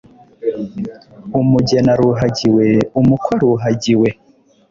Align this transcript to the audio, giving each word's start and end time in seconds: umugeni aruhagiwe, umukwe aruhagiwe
umugeni 1.39 1.89
aruhagiwe, 1.95 2.65
umukwe 2.99 3.31
aruhagiwe 3.37 4.07